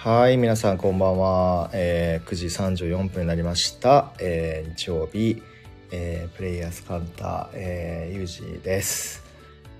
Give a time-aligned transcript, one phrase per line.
[0.00, 1.70] はい、皆さんこんばんは。
[1.72, 4.12] えー9時34分になりました。
[4.20, 5.42] えー日曜日、
[5.90, 9.24] えープレイヤースカウンター、えー、ゆうじです。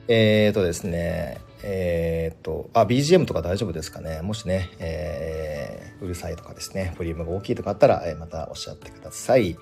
[0.09, 9.57] えーとですね、えーと、あ、BGM とか大丈夫ですかねもしね、えーうるさいとかですね、ボリュームが大きいとかあったら、えーまたおっしゃってください。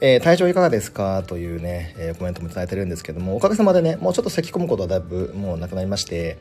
[0.00, 1.24] えー体調いかがですか？
[1.26, 6.38] というね、えーコメントもいただいてるんですけども、おかげさまでね、もうちょっと咳き込むことはだいぶもうなくなりまして、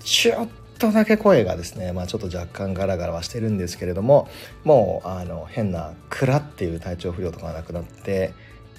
[0.00, 0.48] ちょっ
[0.82, 4.28] とだけ声がですね、まあ、ちょっと若干ガラガラはしてるんですけれども
[4.64, 8.32] もうあの変なクラっていう体調不良とかがなくなって、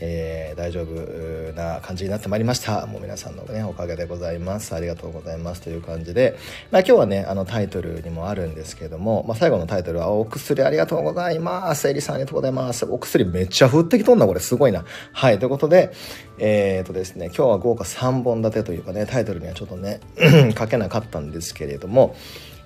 [0.05, 2.85] えー大丈夫な感じになってまいりました。
[2.85, 4.75] もう皆さんのねおかげでございます。
[4.75, 6.37] ありがとうございますという感じで、
[6.71, 11.87] まあ、今日はねあのタイトルにもあるんですけども、まあ、最後のタイトルは「お薬ありがとうございます。
[11.87, 14.85] エリさんありがとうございます」お薬めっちゃ降ってきとんなこれすごいな。
[15.13, 15.91] はいということで
[16.37, 20.01] えーとですね今日は豪華3本立てというかねタイトルにはちょっとね
[20.57, 22.15] 書けなかったんですけれども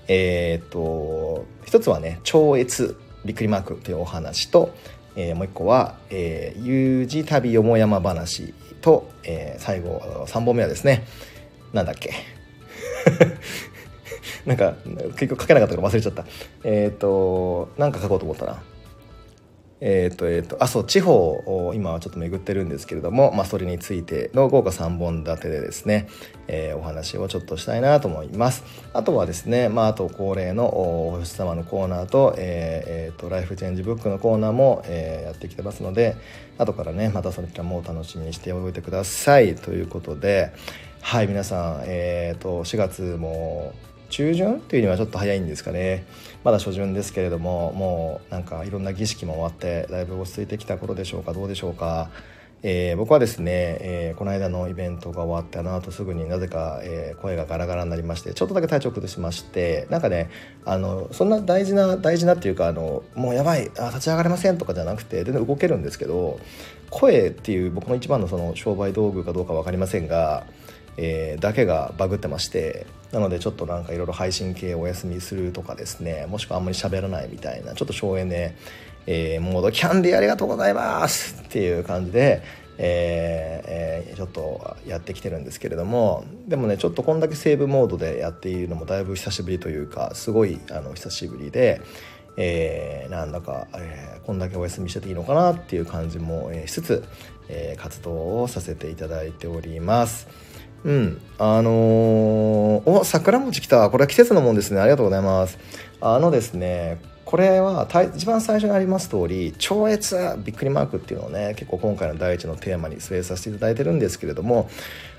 [0.07, 4.73] えーと一つはね超越びっくりマークというお話と、
[5.17, 11.03] えーもう一個は「えー、U 字旅よもやま話と」えー最後3本目はですね
[11.73, 12.11] なんだっけ。
[14.45, 14.75] なんか
[15.17, 16.25] 結局書けなかったから忘れちゃった。
[16.63, 18.61] えっ、となんか書こうと思ったな。
[19.79, 26.07] えっ、とえっ、とあそう地方を今はちょっと巡ってるんですけれども、まあ、それについての豪華3本立てでですね、
[26.47, 28.63] えーお話をちょっとしたいなと思います。
[28.93, 36.15] あとはですねまああと恒例のお星様のコーナーと,、えーえーとライフチェンジブックのコーナーも、えーやってきてますので
[36.57, 39.55] 後からねまたそれらもお楽しみにしておいてください。
[39.55, 40.51] ということで
[41.01, 43.73] はい皆さんえっ、と4月も
[44.09, 44.55] 中旬？
[44.55, 46.05] っていうにはちょっと早いんですかね。
[46.43, 52.09] まだ初旬ですけれどももうなんかいろんな儀式も終わってだいぶ落ち着いてきた頃でしょうかどうでしょうか、
[52.63, 60.29] えー僕はですね、えーこの間のイベントが終わってあの後すぐになぜか、えー声がガラガラになりましてちょっとだけ体調崩しましてなんかね
[60.65, 66.39] あのそんな大事な大事なっていうかあのもうやばいあ立ち上がれませんとかじゃなくて全然動けるんですけど
[66.89, 70.45] 声っていう僕の一番のその商売道具かどうか分かりませんが
[70.97, 78.55] えーだけがバグってましてなのでちょっとなんかいろいろ配信系お休みするとかですねもしくはあんまり喋らないみたいなちょっと省エネ、
[79.05, 82.41] えーモードキャンディーありがとうございますっていう感じで、
[82.77, 91.81] えーえーちょっとやってきてるんですけれどもでもねちょっとこんだけセーブモードでやっているのもだいぶ久しぶりというかすごいあの久しぶりで。
[92.39, 97.03] えーなんだか、えーこんだけお休みしてていいのかなっていう感じも、えしつつ、
[97.49, 100.27] えー活動をさせていただいております。
[100.83, 103.89] うん、あのーお桜餅来た。
[103.89, 104.79] これは季節のもんですね。
[104.79, 105.57] ありがとうございます。
[105.99, 114.69] あのですねこれは一番最初にあります通り超越びっくりマークっていうのをね結構今回の第一のテーマに据えさせていただいてるんですけれども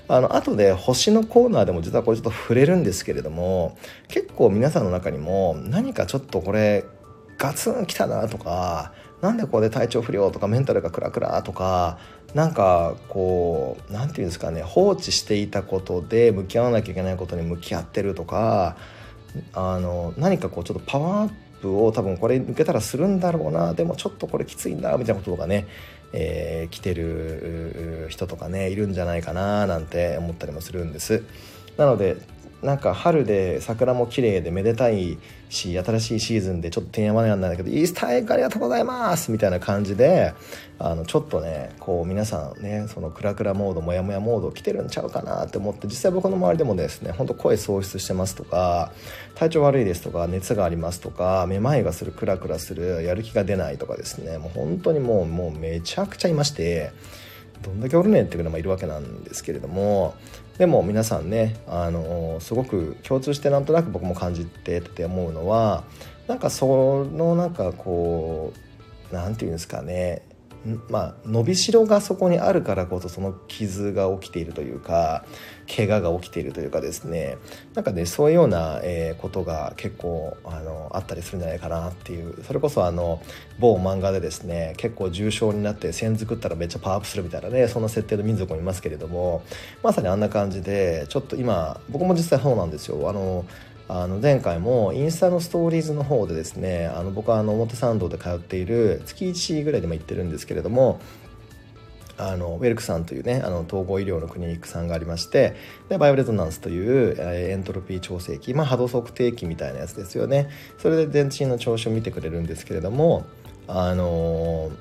[0.07, 3.77] あの後で星のコーナーでも実はこれちょっと触れるんですけれども
[4.07, 6.85] 結構皆さんの中にも何かちょっとこれ
[7.37, 11.99] ガツン来たなとかなんでここで体調不良とかメンタルがクラクラとか
[12.33, 18.77] なんかこうなんていうんですかね放置していたことで向き合わなきゃいけないことに向き合ってるとか
[19.53, 21.31] あの何かこうちょっとパワーアッ
[21.61, 25.67] プを多分これ抜けたらするんだろうなでもちょっとこれきついんだみたいなことがね、
[26.13, 31.23] えー来てる人とかねいるんじゃないかななんて思ったりもするんです。
[31.77, 32.17] なので
[32.61, 35.17] なんか春で桜も綺麗でめでたい
[35.49, 40.33] し新しいシーズンでちょっとてんやまなんだけど「イースターエッグありがとうございます」みたいな感じで
[40.77, 48.91] あのちょっとねこう皆さんねそのクラクラモードモヤモヤモード来てるんちゃうかなって思って実際僕の周りでもですねほんと声喪失してますとか
[49.35, 56.91] 体調悪いですとか熱がありますとかめまいがするクラクラするやる気が出ないとかですねもう本当にもうもうめちゃくちゃいまして。
[57.61, 60.15] どんだけおるねんっていうのもいるわけなんですけれども
[60.59, 65.85] でも皆さんねあのすごく共通してなんとなく僕も感じてって思うのは
[66.27, 68.53] なんかそのなんかこ
[69.09, 70.21] う何て言うんですかね
[70.89, 75.23] まあ伸びしろがそこにあるからこそその傷が起きているというか
[75.73, 77.37] 怪我が起きているというかですね。
[77.75, 82.43] なんかねそういうような、えーことが結構あのあったりするんじゃないかなっていう。
[82.43, 83.21] それこそあの
[83.59, 89.43] 某漫画でですね結構重症になって線作ったらめっちゃパワーアップするみたいなねそんな設定の民族もいますけれども
[89.83, 93.09] まさにあんな感じでちょっと今僕も実際そうなんですよ。
[93.09, 93.45] あの
[93.91, 101.01] あの前回もインスタのストーリーズの方でですねあの僕はあの表参道で通っている月1ぐらいでも行ってるんですけれども
[102.19, 105.55] あのウェルクさんというねあの統合医療のクリニックさんがありまして
[105.87, 110.49] でバイオレゾナンスという、えーエントロピー調整器、まあ、波動測定器みたいなやつですよね。
[110.77, 113.25] それで全身の調子を見てくれるんですけれども
[113.67, 114.71] あのー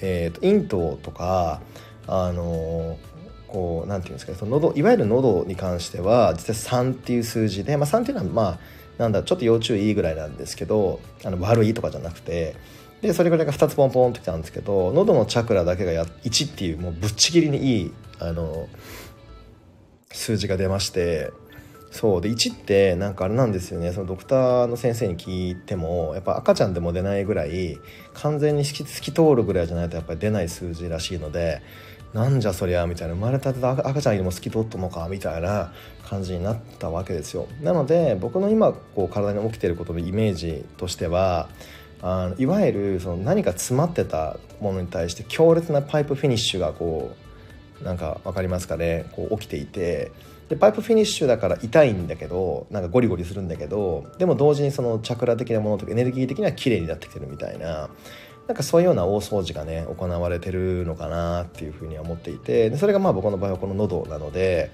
[0.00, 1.60] えーと咽頭とか
[2.06, 3.07] あのー
[3.48, 8.58] こうなんていうんですかねその喉いわゆる喉に関しては実際3っていう数字で、まあ、3っていうのはまあ
[8.98, 12.56] なんだちょっと要注意ぐらいなんですけどあの悪いとかじゃなくて
[13.00, 18.68] でそれぐらいが2つポンポンってきたんですけど喉のチャクラだけがや1っていうもうぶっちぎりにいいあの
[20.12, 21.30] 数字が出まして
[21.90, 27.78] そうで1ってなんかあれなんですよねそのドクターの先生に聞いてもやっぱ赤ちゃんでも出ないぐらい
[28.14, 31.62] 完全に透き通るぐらいじゃないとやっぱり出ない数字らしいので
[32.14, 33.14] なんじゃそりゃみたいな。
[33.14, 35.72] 生まれたて赤ちゃんにも透き通ったのかみたいな
[36.08, 37.46] 感じになったわけですよ。
[37.62, 41.48] なので僕の今こう体に起きてることのイメージとしては
[42.00, 47.14] あのいわゆるその何か詰まってたものに対して強烈なパイプフィニッシュがこ
[47.82, 49.06] うなんか分かりますかね？
[49.12, 50.10] こう起きていて。
[50.48, 57.90] でパイプフィニッシュだから痛いんだけどなんかゴリゴリするんだけどでも同時にそのチャクラ的なものとかエネルギー的には綺麗になってきてるみたいな
[58.48, 64.70] なんかそういうような大掃除がね行われてるのかなっていうふうには思っていてでそれがまあ僕の場合はこの喉なので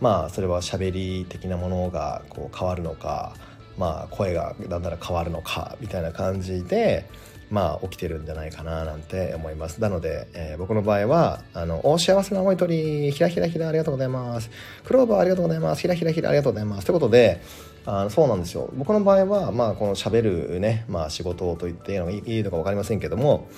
[0.00, 3.34] まあそれはしゃべり的なものがこう変わるのか
[3.76, 7.04] まあ声がだんだん変わるのかみたいな感じで
[7.50, 9.80] まあ起きてるんじゃないかななんて思います。
[9.80, 14.50] なので、えー、僕の場合はあのお幸せな思い鳥ひらひらひらありがとうございます。
[14.84, 15.82] クローバーありがとうございます。
[15.82, 16.86] ひらひらひらありがとうございます。
[16.86, 17.40] ということで
[17.86, 18.68] あのそうなんですよ。
[18.74, 23.48] 僕の場合はまあこのしゃべるね、まあ、仕事と言っていいのがいいのか分かりませんけども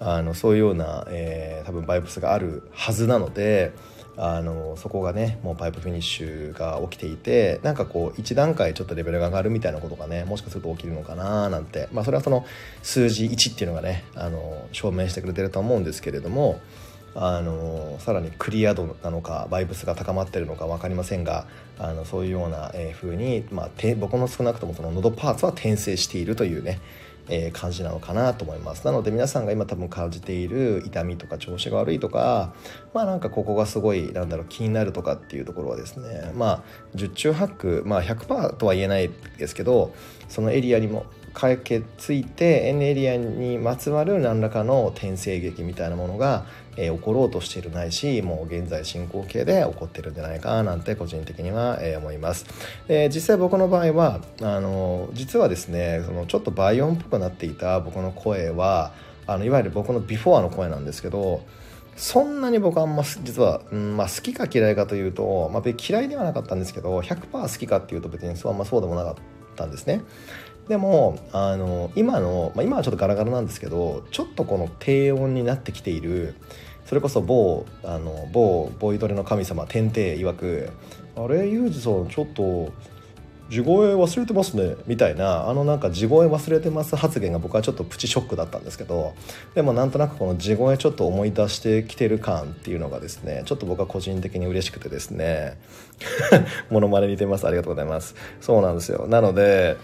[0.00, 3.72] あのそういうような、えー、多分バイブスがあるはずなので
[4.16, 11.88] あのそこがねもうパイプフィニッシュが起きていてなんかこう一段階ちょっとレベルが上がるみたいなことがねもしかすると起きるのかななんて。
[11.92, 12.44] まあそれはその
[12.82, 16.60] 数字1っていうのがねあの証明してくれてると思うんですけれども
[17.14, 21.46] あのさらにクリア度なのかバイブスが高まってるのか分かりませんが
[21.78, 26.80] あのそういうような、えー、風に、まあ、僕の少なくともその喉パーツは転生しているというね
[27.28, 28.84] え、感じなのかなと思います。
[28.84, 32.54] なので皆さんが今多分感じている痛みとか調子が悪いとか
[32.92, 36.62] まあなんかここがすごいなんだろう気になるとかっていうところはですねまあ
[36.94, 39.94] 十中八九まあ100%とは言えないですけど
[40.28, 52.46] そのエリアにも解決ついて N エリアにまつわる何らかの転生劇みたいなものが、えー、起ころうとしているないしもう現在進行形で起こってるんじゃないかなんて個人的には、えー、思います、
[52.88, 58.92] で実際僕の場合はあの実はですねそのちょっとバイオンっぽくなっていた僕の声は
[59.26, 61.44] あのいわゆる僕のビフォーの声なんですけど
[61.96, 69.14] そんなに僕あんま実は、うんまあ、好きか嫌いかというと、まあ、嫌いではなかったんですけど100%好きかっていうと別にそうあんまそうでもなかっ
[69.56, 70.02] たんですね。
[70.68, 76.34] でもあの今の、まあ、今はちょっとガラガラなんですけどちょっとこの低音になってきている
[76.94, 80.70] それこそ某あの某ボイトレの神様天帝曰く
[81.18, 82.72] 「あれユージさんちょっと
[83.50, 89.14] 地声忘れてますね」みたいなあのなんか地声忘れてます発言が僕はちょっとプチショックだったんですけど
[89.56, 95.58] でもなんとなくこの地声ちょっと思い出してきてる感っていうのがですねちょっと僕は個人的に嬉しくてですね
[96.70, 97.46] モノマネ似てます。
[97.48, 98.14] ありがとうございます。
[98.40, 99.08] そうなんですよ。
[99.08, 99.76] なので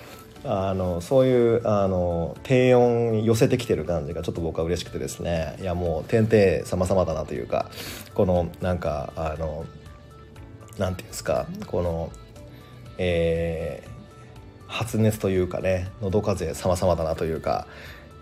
[0.45, 5.57] あのそういうあの低音に寄せてきてる感じがちょっと僕は嬉しくてですね。
[5.61, 7.71] いやもう天帝様々だなというか
[8.15, 9.67] このなんかあの
[10.79, 12.11] なんていうんですかこの
[13.03, 13.91] えー、
[14.67, 17.67] 発熱というかね喉風邪様々だなというか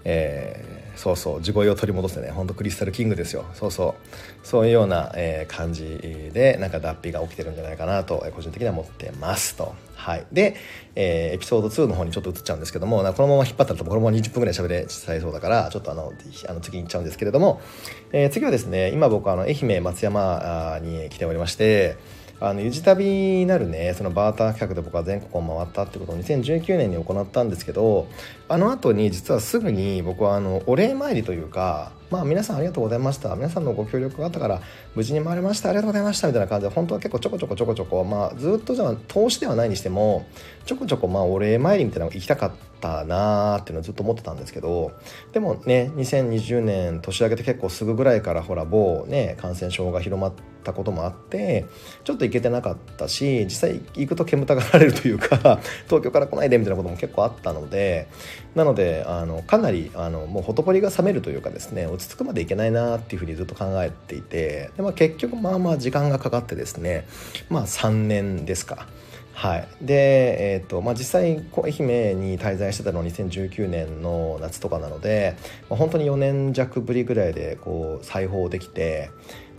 [0.04, 2.30] えー、そうそう地声を取り戻してね。
[2.30, 3.44] ほんとクリスタルキングですよ。
[3.54, 4.46] そうそう。
[4.46, 5.84] そういうような、えー、感じ
[6.34, 9.76] でなんか脱皮が起きてるんじゃないかなとえ個人的には思ってますと。
[9.94, 10.26] はい。
[10.32, 10.56] で、
[10.96, 16.12] えー、エピソード2の方にちょっと移っちゃうんですけどもこのまま引っ張ったらこのまま20分ぐらい喋れちゃいそうだからちょっとあの
[16.48, 17.60] あの次に行っちゃうんですけれども、
[18.12, 21.96] えー、次はですね今僕あの愛媛松山に来ておりまして
[22.40, 28.08] あのゆじ旅になるねそのバーター企画で僕は全国を回ったってことを2019年に行ったんですけど
[28.48, 33.34] あの後に実はすぐに僕はあのお礼参りというかまあ皆さんありがとうございました。
[33.36, 34.62] 皆さんのご協力があったから
[34.94, 35.68] 無事に回れました。
[35.68, 36.28] ありがとうございました。
[36.28, 40.26] みたいな感じで本当は結構ちょこちょこちょこちょこまあずっとじゃあ投資ではないにしても
[40.64, 44.92] ちょこちょこまあお礼参りみたいなのが行きたかったなーっていうのをずっと思ってたんですけど
[45.32, 51.64] でもね2020年年明けて結構すぐぐらいからほら某ね感染症が広まってたこともあって
[52.04, 58.08] ちょっと行けてなかったし実際行くと煙たがられるというか 東京から来ないでみたいなことも結構あったので
[58.54, 67.06] なのであのかなりあのもうほとぼりが冷めるというかですね落ち着くまでいけないなっていうふうにずっと考えていてで、まあ、結局まあまあ時間がかかってですね
[67.48, 68.86] まあ3年ですか。
[69.38, 75.36] はい、で、えーとまあ、実際愛媛に滞在してたのは2019年の夏とかなので、
[75.70, 79.10] まあ、本当に4年弱ぶりぐらいでこう再訪できて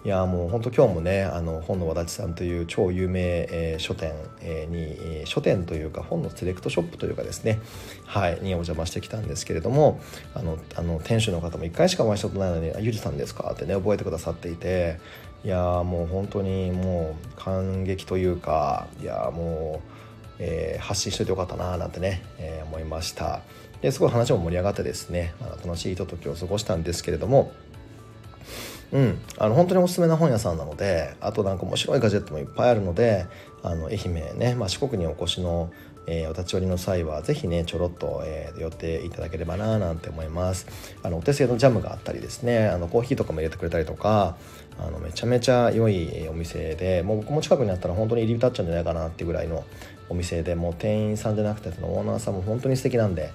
[0.05, 7.59] いやもう本当今日もねあの本の和立さんという超有名、えー、書店、えー、に、えー、書店というか本のセレクトショップというかですね
[8.05, 9.99] はいにお邪魔してきたんですけれども
[10.33, 14.99] あのあの店主の方も1回しかお会いしたことないのに「ゆりさんですか?」ってね覚えてくださっていて
[15.43, 19.99] いやもう本当にもう感激というかいやもう
[20.39, 23.41] えー、発信しといてよかったななんてね、えー、思いました
[23.81, 27.51] ですごい話も盛り上がってですねあ楽しいひとときを過ごしたんですけれども
[28.91, 33.27] うん、あの本当におすすめな本屋さんなのであとなんか面白いガジェットもいっぱいあるので
[33.61, 35.71] あの愛媛ね、まあ、四国にお越しの
[36.11, 40.65] えー、お立ち寄りの際は是非ねちょろっと、えー、寄っていただければななんて思います。
[41.03, 44.35] あのお手製のジャムがあったりですねあのコーヒーとかも入れてくれたりとか
[44.79, 49.63] あのめちゃめちゃ良いお店でもう僕も近くにあったら本当に入り浸っちゃうんじゃないかなっていうぐらいの
[50.09, 53.31] お店でもう店員さんじゃなくてそのオーナーさんも本当に素敵なんで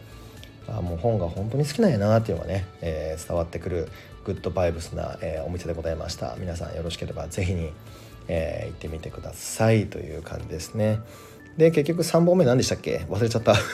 [0.66, 3.88] あもう本が本当に好きなんやなっていうのがね、えー、伝わってくる
[4.24, 6.34] グッドバイブスな、えー、お店でございました。
[6.38, 7.72] 皆さんよろしければ是非に、
[8.28, 11.00] えー、行ってみてくださいという感じですね。
[11.56, 13.04] で結局3本目何でしたっけ？
[13.08, 13.54] 忘れちゃった。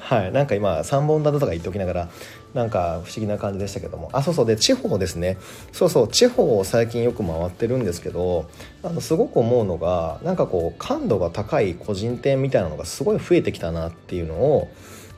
[0.00, 0.32] はい。
[0.32, 2.08] なんか今3本立てとか言っておきながら
[2.52, 4.10] なんか不思議な感じでしたけども。
[4.12, 4.46] あそうそう。
[4.46, 5.38] で地方ですね。
[5.72, 6.08] そうそう。
[6.08, 8.50] 地方を最近よく回ってるんですけど
[8.82, 14.68] あのすごく思うのがなんかこう感度が高い個人店みたいなのがすごい増えてきたなっていうのを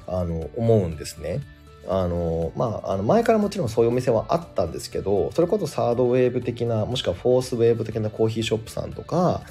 [0.06, 1.40] あの思うんですね。
[1.88, 9.42] あのまあ、あの前からもちろんそういうお店はあったんですけどそれこそサードウェーブ的なもしくはフォースウェーブ的なコーヒーショップさんとか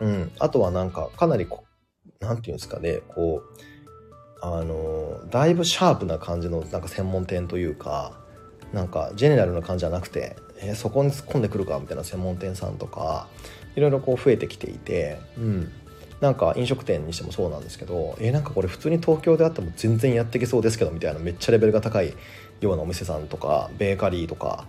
[0.00, 0.32] うん。
[0.38, 1.64] あとはなんか、かなりこ、
[2.20, 3.58] なんていうんですかね、こう、
[4.40, 8.12] あの、だいぶシャープな感じのなんか専門店というか、
[8.72, 13.28] なんかジェネラルな感じじゃなくて、えー、そこに突っ込んでくるかみたいな専門店さんとか、
[13.76, 15.72] いろいろこう増えてきていて、うん。
[16.20, 22.14] なんか飲食店にしてもそうなんですけど、えー、なんかこれ普通に東京であっても全然やっていけそうですけどみたいなめっちゃレベルが高い
[22.60, 24.66] ようなお店さんとかベーカリーとか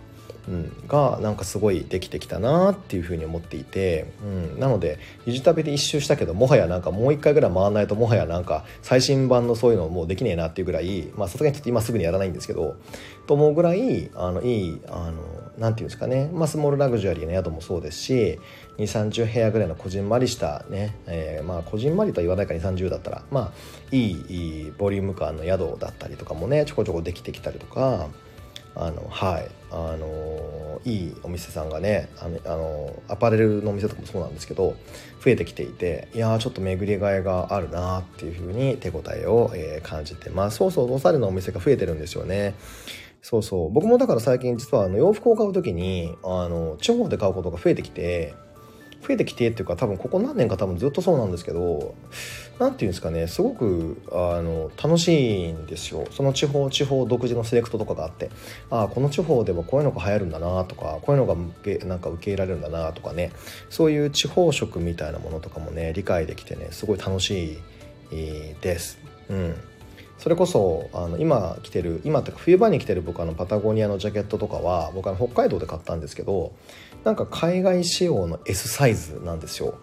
[0.50, 12.74] うん、がなんかすごいできてきたなっていうふうに思っていて、うん、なのでゆじ旅で一周したけどもはやなんかもう一回ぐらい回らないともはやなんか最新版のそういうのもうできねえなっていうぐらいまあさすがにちょっと今すぐにやらないんですけど
[13.28, 15.22] と思うぐらいあのいいあの
[15.56, 18.40] なんていうんですかね、まあ、スモールラグジュアリーな宿もそうですし
[18.78, 23.22] 2 3 0部屋ぐらいのこじんまりしたね、えー、まあこじんまりとは言わないか2 3 0だったら。
[23.30, 28.08] まあいいいいボリューム感の宿だったりとかもねちょこちょこできてきたりとか
[28.74, 29.50] あのはい。
[29.72, 34.74] あのいいお店さんがねあのあのアパレルのお店とかもそうなんですけど
[35.24, 40.56] 増えてきていていやちょっと巡りがいがあるなっていうふうに手応えを、えー、感じてます。
[40.56, 42.54] そうそうおしゃれなお店が増えてるんですよね。
[43.22, 43.70] そうそう。
[43.70, 48.34] 僕もだから最近実はあの洋服を買う時にあの地方で買うことが増えてきて
[49.02, 51.94] 増えてきてっていうか多分ここ何年か多分ずっとそうなんですけど
[52.58, 58.30] 何て言うんですかねすごくあの楽しいんですよその地方地方独自のセレクトとかがあって
[58.70, 61.34] ああこの地方でもこういうのが流行るんだなとかこういうのが
[61.86, 63.32] なんか受け入れられるんだなとかね
[63.70, 67.58] そういう地方色みたいなものとかもね理解できてねすごい楽し
[68.12, 68.16] い
[68.60, 68.98] です。
[69.28, 69.54] うん
[70.20, 76.52] それこそあの今着てる今ってか冬場に着てる僕あのパタゴニアのジャケットとかは僕は北海道で買ったんですけど
[77.04, 79.74] なんか海外仕様の S サイズなんですよ。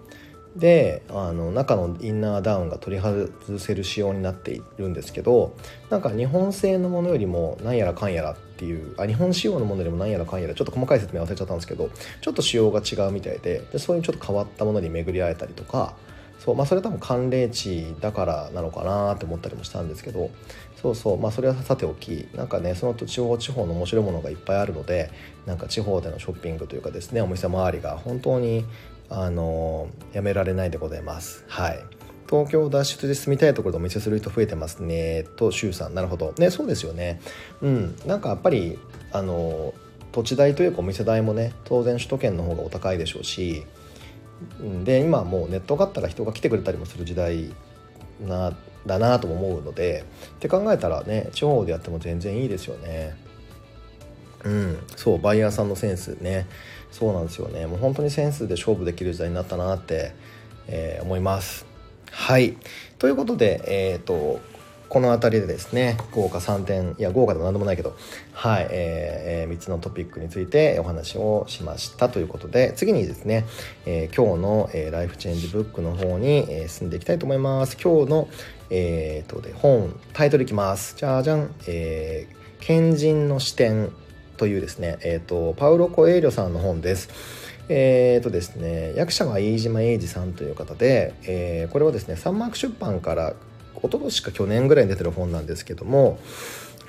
[0.58, 5.56] であの中のインナーダウンが取り外せる仕様になっているんですけど
[5.92, 15.96] なんか日本製のものよりもなんやらかんやらっていうあ日本仕様のものよりもなんやらかんやらちょっと細かい説明忘れちゃったんですけどちょっと仕様が違うみたいででそういうちょっと変わったものに巡り合えたりとか
[16.48, 20.30] そうまあそれ多分寒冷地だからなのかなって思ったりもしたんですけど
[20.82, 25.12] そうそうまあそれはさておきなんかねその地方地方の面白いものがいっぱいあるので
[25.46, 28.64] なんか地方でのショッピングというかですねお店周りが本当に
[29.10, 31.44] あのやめられないでございます。
[31.50, 31.84] はい。
[32.30, 35.96] 東京脱出で住みたいところでお店する人増えてますねと周さん。
[35.96, 36.34] なるほど。
[36.38, 37.20] ねそうですよね。
[37.62, 37.96] うん。
[38.06, 38.80] なんかやっぱり
[39.12, 39.74] あの
[40.14, 43.66] 土地代というかお店代もね当然首都圏の方がお高いでしょうし
[44.84, 47.52] で今もうネットがあったら人が来てくれたりもする時代
[48.26, 53.16] なだなとも思うのでって考えたらね地方でやっても全然いいですよね。
[54.44, 56.48] うんそうバイヤーさんのセンスね。
[56.92, 57.68] そうなんですよね。
[57.68, 60.14] もう本当にセンスで勝負できる時代になったなって、
[60.68, 61.66] えー、思います。
[62.12, 62.56] はい。
[62.98, 64.40] ということでえっ、ー、と
[64.90, 67.96] この辺りでですね豪華3点いや豪華でも何でもないけど
[68.34, 73.46] はい、えー、3つのトピックについてお話をしましたということで次にですね、
[73.86, 77.78] えー、今日の、えー、ライフチェンジブックの方に、えー、進んでいきたいと思います。
[77.78, 78.30] 今日の、
[78.70, 80.96] えー、とで本タイトルいきます。
[80.98, 83.92] じゃじゃん、えー、賢人の視点
[84.38, 87.10] というですね、えーと、パウロ・コエーリョさんの本です。
[87.70, 93.34] えーとですね、役者は飯島英二さんという方で、えー、これはですねサンマーク出版から
[93.78, 96.20] 一昨年か去年ぐらいに出てる本なんですけども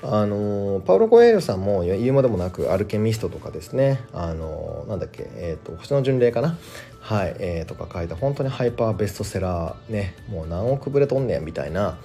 [0.01, 3.99] あのパウロ・コエーリョさんも言うまでもなくアルケミストとかですね。
[4.13, 6.57] あのなんだっけ、えーと、星の巡礼かな。
[7.01, 11.97] はい、えー、とか書いた本当にハイパーベストセラーねもう何億ぶれとんねんみたいな、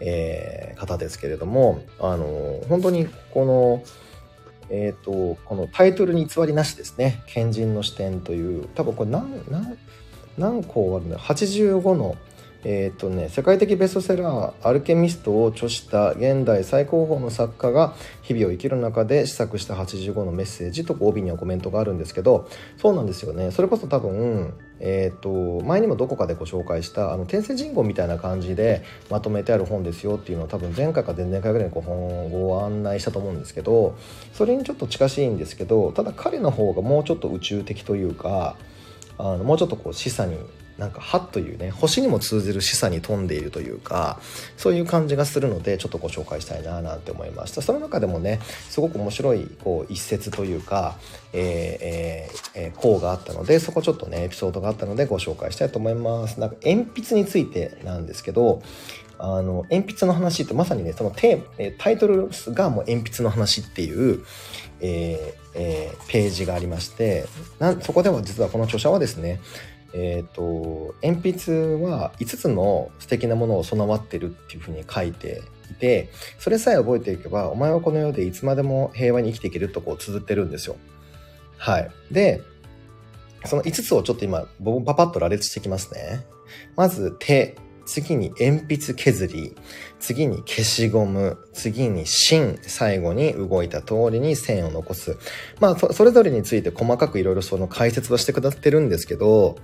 [0.00, 3.82] えー、方ですけれどもあの本当にこの
[4.70, 9.76] えっ、ー、とこのタイトルに偽りなしですね「賢人の視点」という多分これ何何
[10.38, 12.16] 何個あるんだ85の
[12.64, 23.50] えっ、とね、世界的ベストセラー「アルケミスト」を著した現代最高峰の作家が日々を生きる中で試作した85のメッセージと帯にはコメントがあるんですけどそうなんですよね。
[23.50, 33.94] それこそ多分、えーと、前にもどこかでご紹介したあの天聖人語みたいな感じでまとめてある本ですよっていうのを多分前回か前々回ぐらいにご本ご案内したと思うんですけど
[34.32, 38.56] それにちょっと近しいんですけどただ彼の方がもうちょっと宇宙的というか
[39.18, 40.38] あのもうちょっとこう示唆に
[40.78, 44.18] なんか「は」というね星にも通じる示唆に富んでいるというか
[44.56, 47.62] そういう感じがするのでちょっとご紹介したいななんて思いました。
[47.62, 50.96] その中でもねすごく面白いこう一節というか、
[51.32, 56.40] えーえー、項があったのでそこちょっとねエピソードがあったのでご紹介したいと思います。
[56.40, 58.62] なんか鉛筆についてなんですけど
[59.18, 61.42] あの鉛筆の話ってまさにねそのテ
[61.78, 64.24] タイトルがもう鉛筆の話っていう、
[64.80, 67.26] えーえー、ページがありまして
[67.58, 69.40] なそこでは実はこの著者はですね
[69.94, 80.76] えっ、ー、と、鉛筆は5つの素敵なものを備わってるっていうふうに書いていて、それさえ覚えていけば、お前はこの世でいつまでも平和に生きていけるとこう綴ってるんですよ。
[81.56, 81.90] はい。
[82.10, 82.42] で、
[83.44, 86.26] その5つをちょっと今、僕パパッと羅列していきますね。
[86.76, 87.56] まず、手。
[87.86, 89.56] 次に鉛筆削り。
[90.00, 91.38] 次に消しゴム。
[91.52, 92.58] 次に芯。
[92.62, 95.16] 最後に動いた通りに線を残す。
[95.60, 99.56] まあ、それぞれについて細かくいろいろその解説はしてくださってるんですけど、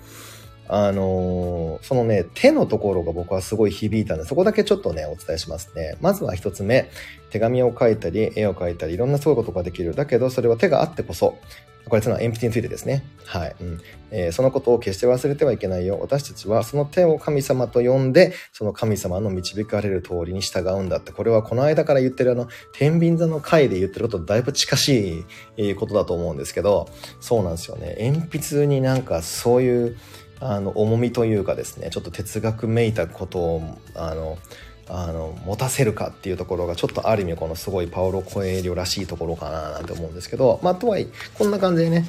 [0.73, 5.97] あのー、そのね、手のところが僕はすごい響いたんで、そこだけちょっとね、お伝えしますね。
[6.01, 6.89] まずは一つ目、
[7.31, 9.97] 手紙を書いたり、絵を描いたり、いろんなすごいことができる。
[9.97, 11.39] だけど、それは手があってこそ。
[11.89, 13.05] これ、つまり鉛筆についてですね。
[13.25, 13.57] はい。
[13.61, 13.81] うん
[14.13, 15.99] えー、そのことを決して忘れてはいけないよ。
[16.01, 21.13] 私たちはその手を神様と呼んで、その神様の導かれる通りに従うんだって。
[21.13, 25.25] これはこの間から言ってるあの、天秤座の回で言ってることとだいぶ近し
[25.57, 26.89] いことだと思うんですけど、
[27.21, 27.97] そうなんですよね。
[28.01, 29.97] 鉛筆になんかそういう、
[30.41, 34.39] あの重みというかですねちょっと哲学めいたことをあの
[34.93, 41.07] あの持たせるかっていうところがちょっとある意味このすごいパオロ・コエリョらしいところかななんて思うんですけどまあとはいえ
[41.39, 42.07] こんな感じでね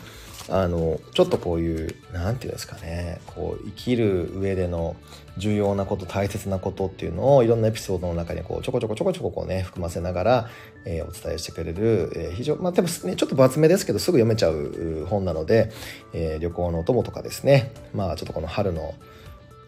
[0.50, 4.96] あのちょっとこういう何て言うんですかねこう生きる上での
[5.38, 10.50] 重要なこと大切なことっていうのをいろんなエピソードの中にこうちょこちょこちょこちょここうね含ませながら、
[10.86, 15.72] えー、お伝えしてくれる、えー、非常まあでもねちょっと分厚めですけどすぐ読めちゃう本なので、
[16.14, 17.72] えー、旅行のお供とかですね。
[17.94, 18.96] まあちょっとこの春の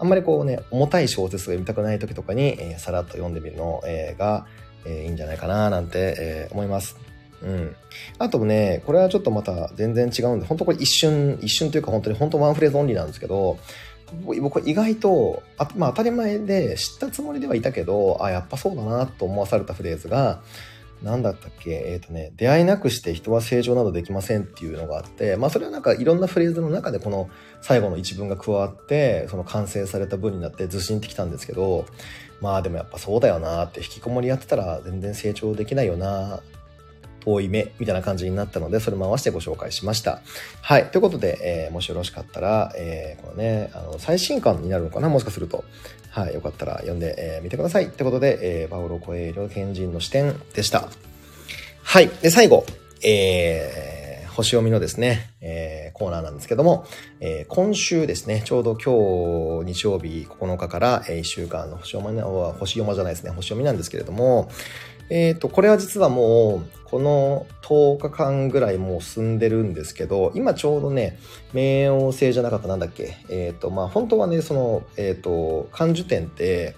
[0.04, 4.46] あんまりこうね重たい小説が読みたくない時とかに、えー、さらっと読んでみるの、えー、が、
[4.86, 6.98] えー、いいんじゃないかななんて、えー、思います。
[7.42, 7.76] うん。
[8.20, 13.58] あとね、これはちょっとまた全然違うんで、本当これ一瞬、一瞬というか本当に本当ワンフレーズオンリーなんですけど、
[14.42, 20.42] 僕意外とあ、まあ、当たり前で知ったつもりではいたけどあやっぱそうだなと思わされたフレーズが
[21.04, 21.72] 何だったっけ？
[21.72, 27.30] えっ、ー、とね出会いなくして人は成長などできませんっていうのがあってまあそれはなんかいろんなフレーズの中でこの
[27.62, 31.86] 最後の一文が加わってその完成された文になってずしんってきたんですけど
[32.42, 36.42] まあでもやっぱそうだよなって引きこもりやってたら全然成長できないよな。
[37.24, 40.22] 遠い目みたいな感じになったので、それも合わせてご紹介しました。
[40.62, 40.86] はい。
[40.92, 45.64] ということで、えー、もしよろしかったら、えー、このね、あの、最新刊になるのかなもしかすると。
[46.10, 46.34] はい。
[46.34, 47.90] よかったら読んでみ、えー、てください。
[47.90, 50.88] ということで、えー、パウロ・コエーリョ賢人の視点でした。
[51.82, 52.10] はい。
[52.22, 52.66] で、最後、
[53.04, 56.86] えー、星読みのですね、えー、コーナーなんですけども、
[57.20, 64.50] えー、今週ですね、ちょうど今日日曜日9日から、えー、1週間の星読みは、星読まじゃないですね、星読みなんですけれども、
[65.10, 71.18] えっ、ー、と、これは実はもう、この10日間ぐらいもう進んでるんですけど、今ちょうどね、
[71.52, 73.18] 冥王星じゃなかったなんだっけ？
[73.30, 76.76] えっ、ー、と、まあ本当はね、その、えっ、ー、と、漢受点って、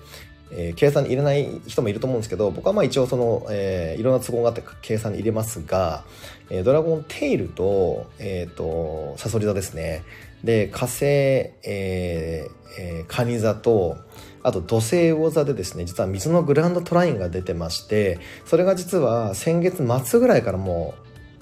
[0.51, 6.05] えー、計算に入れない人もいると思うんですけど、僕はまあ一応その、えー、いろんな都合があって計算に入れますが、
[6.49, 10.03] えー、ドラゴンテイルと、えっ、ー、と、サソリ座ですね。
[10.45, 13.97] で、火星、えーえー、カニ座と、
[14.45, 20.93] あと土星魚座でですね実は水のグランドトラインが出てましてそれが実は先月末ぐらいからも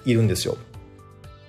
[0.06, 0.56] ういるんですよ。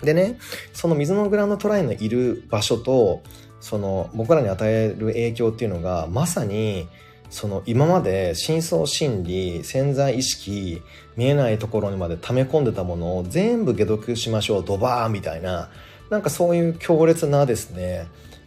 [0.03, 0.37] でね
[0.73, 3.23] その水のグランドトラインのいる場所と
[3.61, 6.89] その僕らに与える影響っていうのがまさに
[7.31, 10.83] その今まで深層心理潜在意識
[11.17, 15.71] 見えないところにまで溜め込んでたものを全部解読しましょうドバーみたいな
[16.11, 18.07] なんかそういう強烈なですね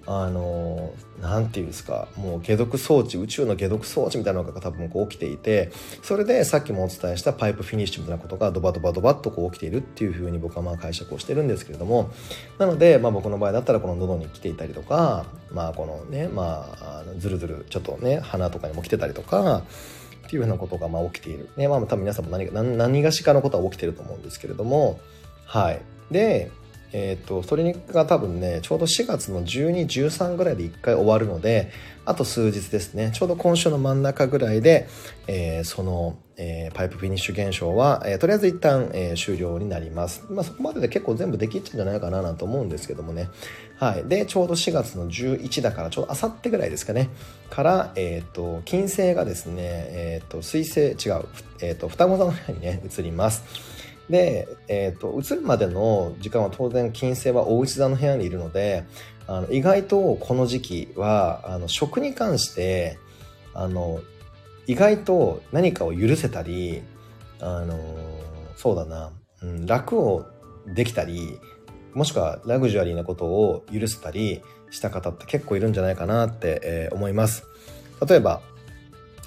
[0.09, 5.69] あの何て言うんですかもう解毒装置宇宙の解毒装置みたいなのが多分こう起きていて
[6.01, 12.09] それでさっきもお伝えしたパイプフィニッシュみたいなことがドバドバドバッとこう起きているっていうふうに僕はまあ解釈をしてるんですけれども
[12.57, 19.63] なので、まあ、僕の場合だったらこの喉に来ていたりとかまあこのねまあずるずるちょっとね鼻とかにも来てたりとか
[20.27, 21.49] っていうふうなことがまあ起きている。
[21.55, 24.99] ね、まあ多分皆さんも何何何がしかのことは起きてると思うんですけれども、
[25.45, 25.81] はい。
[26.11, 26.51] で、
[26.99, 31.71] えーと、それが多分ねちょうど4月の1213ぐらいで1回終わるので
[32.05, 33.11] あと数日ですね。
[33.13, 34.87] ちょうど今週の真ん中ぐらいで、
[35.27, 43.29] えー、その、えー、パイプフィニッシュ現象は、えー、とりあえず一旦、えー、終了になります、まあ、そこまでで結構全部できちゃうんじゃないかななんて思うんですけどもね。
[43.77, 44.05] はい。
[44.05, 47.09] でちょうど4月の11だからちょうどあさってぐらいですかね。
[47.51, 51.25] から、えーと、金星がですね、えーと、水星違う、
[51.61, 53.76] えーと、と双子座の部屋にね移ります。
[54.09, 58.85] で、えーと、移るまでの時間は当然金星は大内座の部屋にいるので
[59.27, 62.97] あの意外とこの時期はあの食に関して
[63.53, 63.99] あの
[64.65, 66.81] 意外と何かを許せたり
[67.39, 67.77] あの
[68.55, 70.25] そうだな、うん、楽を
[70.65, 71.39] できたり
[71.93, 77.43] もしくはラグジュアリーなことを許せたりした方って結構いるんじゃないかなって、えー、思います。
[78.07, 78.41] 例えば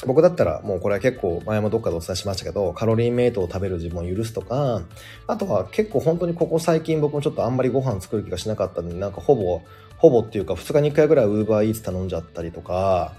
[0.06, 4.82] 僕だったらもうこれは結構前もどっかでお伝えしましたけどカロリーメイトを食べる自分を許すとか
[5.26, 9.60] あとは結構本当にここ最近僕もちょっとあんまりご飯作る気がしなかったんでなんかほぼ
[9.98, 13.12] ほぼっていうか2日に1回ぐらいウーバーイーツ頼んじゃったりとか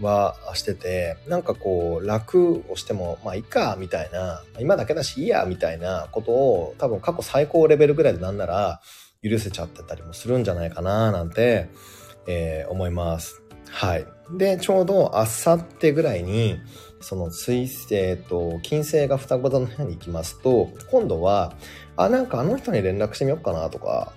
[0.00, 8.80] はしててなんかこう楽をしてもまあいいかみたいな今だけだしいいやみたいなことを多分過去最高レベルぐらいでなんなら
[9.22, 11.70] 許せちゃってたりもするんじゃないかななんて、
[12.26, 13.43] えー、思います。
[13.74, 14.06] はい。
[14.30, 16.60] で、ちょうどあさってぐらいに、
[17.00, 21.54] その水星と金星が双子座の部屋に行きますと、今度は、
[21.96, 24.12] あ、なんかあの人に連絡してみようかなとか、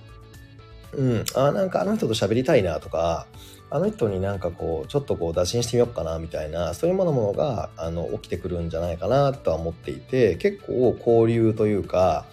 [0.94, 3.26] うん、あ、なんかあの人と喋りたいなとか、
[3.72, 12.26] あの人になんかこう、ちょっとこう打診してみようかなみたいな、そういうものものが、あの、起きてくるんじゃないかなとは思っていて、結構交流というか、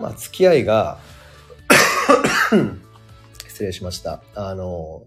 [0.00, 0.98] まあ、付き合いが
[3.48, 4.20] 失礼しました。
[4.34, 5.04] あの、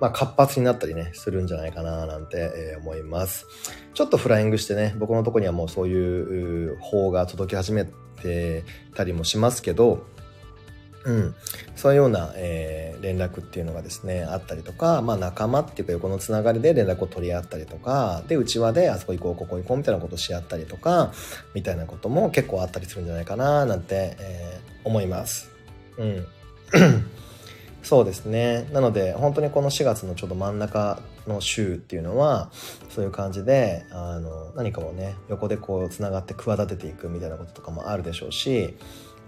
[0.00, 3.46] まあ、活発になったりね、するんじゃないかななんて、え思います。
[3.94, 7.86] ちょっとフライングしてね、僕のとこにはもうそういう法が届き始め
[8.22, 10.06] てたりもしますけど、
[11.04, 11.34] うん、
[11.76, 21.12] そういうような、えー、連絡っていうのがですねあったりとか、まあ、仲間っていうか横のつながりで連絡を取り合ったりとかでうちわであそこ行こうここ行こうみたいなことをし合ったりとか
[21.54, 25.50] みたいなことも結構あったりするんじゃないかななんて、えー、思います。
[25.96, 26.26] うん
[27.82, 28.68] そうですね。
[28.72, 32.50] なので本当にこの4月のちょうど真ん中の週っていうのは
[32.88, 38.76] そういう感じであの何かをね横でこうつながって企てていくみたいなこととかもあるでしょうし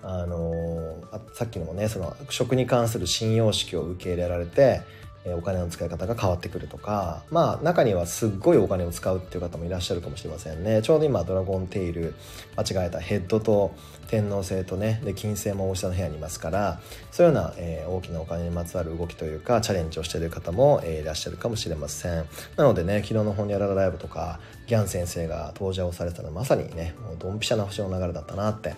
[0.03, 4.83] あのさっきのもねその食に関する信用式を受け入れられて
[5.25, 10.83] お金の使い方が変わってくるとかまあ中にはすっごいお金を使うっていう方もいらっしゃるかもしれませんね。
[10.83, 12.15] ちょうど今ドラゴンテイル
[12.57, 13.75] 間違えたヘッドと
[14.09, 16.81] 天皇星とねで金星も大下の部屋にいますから
[17.13, 22.25] そういうような、えー、大きなお金にまつわる動きというかチャレンジをしている方も、えー、いらっしゃるかもしれません。
[22.57, 28.75] なのでね昨日のホニャララライブとかギャン先生が登場されたのはまさにねもうドンピシャな星の流れだったなって、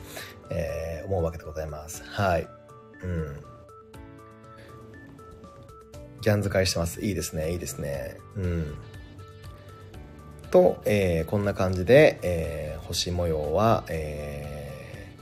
[0.50, 2.04] えー、思うわけでございます。
[2.04, 2.46] はい。
[3.02, 3.53] うん。
[6.24, 7.02] ギャン使いしてます。
[7.02, 8.16] いいですね、いいですね。
[8.34, 8.74] うん。
[10.50, 15.14] と、えー、こんな感じで、えー、星模様は、え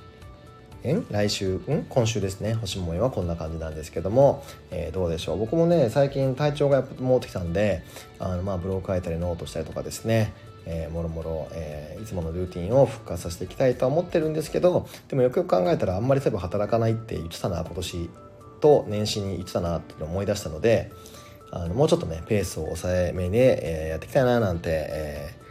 [0.85, 1.07] ー、ん？
[1.11, 1.87] 来週、ん？
[1.89, 5.39] 今週ですね、星模様はこんな感じなんですけども、えー、どうでしょう？
[5.39, 7.83] 僕もね、最近体調がやっぱ戻ってきたんで、
[8.21, 10.33] あの、まあ、ブログ書いたりノートしたりとかですね、
[10.65, 18.11] えー、もろもろ、えー、いつものルーティンを復活させていきたいとは思ってるんですけどでもよくよく考えたらあんまりそういえば働かないって言ってたな今年
[18.63, 20.91] と年始に言ってたなって思い出したので
[21.51, 25.43] あのもうちょっとねペースを抑えめで、えー、やっていきたいななんて、えー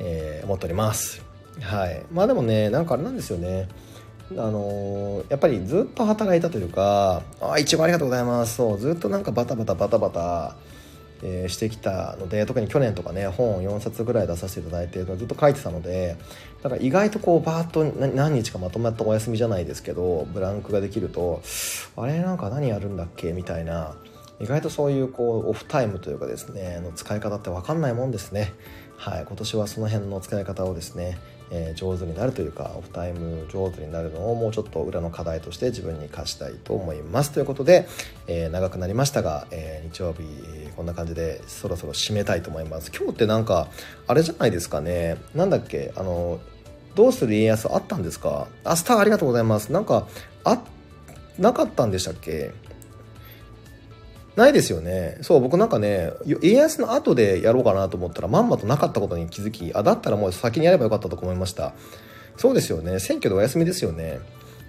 [0.00, 1.22] えー、思っております。
[1.62, 2.02] はい。
[2.12, 3.68] まあでもねなんかあれなんですよね。
[4.32, 8.56] あのー、やっぱりずっと働いたというかあ一番ありがとうございます。
[8.56, 10.56] そうずっとなんかバタバタバタバタ
[11.22, 16.16] えー、してきたので特に去年とかね本を4冊ぐらい出させていただいてずっと書いてたので
[16.62, 21.42] だから意外とこうバーッと何日かまとまったお休みじゃないですけどブランクができると
[21.96, 23.94] あれなんか何やるんだっけみたいな
[24.40, 28.52] 意外とそういうこうオフタイムというかですねの使い方って分かんないもんですね。
[28.98, 31.18] はい今年はその辺の使い方をですね
[31.50, 37.86] え、上手になるというかオフタイム上手になるのをもうちょっと裏の課題として自分に課したいと思いますということで、
[38.26, 40.24] えー、長くなりましたが、えー、日曜日
[40.76, 42.90] こんな感じでそろそろ締めたいと思います。
[42.90, 43.68] 今日ってなんか
[44.06, 45.16] あれじゃないですかね。
[45.34, 46.40] なんだっけあの
[46.94, 48.48] どうする家康あったんですか？
[48.64, 49.70] 明日ありがとうございます。
[49.70, 50.08] なんか
[50.44, 50.62] あ
[51.38, 52.52] なかったんでしたっけ？
[54.36, 55.18] ないですよね。
[55.22, 61.72] そう、僕なんかね、家康の後でやろうかなと思ったら、まんまとなかったことに気づき、あ、だったらもう先にやればよかったと思いました。
[62.36, 63.00] そうですよね。
[63.00, 64.20] 選挙でお休みですよね。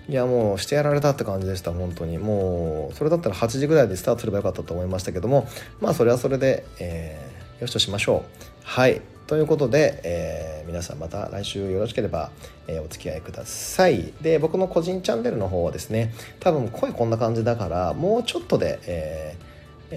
[0.09, 2.17] いや、もうしてやられたって感じでした、本当に。
[2.17, 5.47] もう、それだったら8時ぐらいでスタートすればよかったと思いましたけども、
[5.81, 8.41] まあ、それはそれで、えー、よしとしましょう。
[8.63, 9.01] はい。
[9.27, 12.31] ということで、えー、皆さんまた来週よろしければ、
[12.67, 14.13] えー、お付き合いください。
[14.21, 19.46] で、僕の個人チャンネルの方はですね、多分声こんな感じだから、もうちょっとで、えー、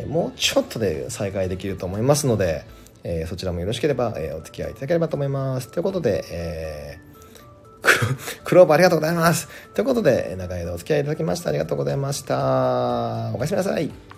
[0.09, 2.65] もうちょっとで再開できると思いますので、
[3.03, 5.69] えー、そちらもよろしければ、えー、お付き合いいただければと思います。
[5.69, 9.49] ということで、えー、クローバーありがとうございます。
[9.75, 13.33] ということで、長い間お付き合いいただきましてありがとうございました。
[13.35, 14.10] おやすみなさい。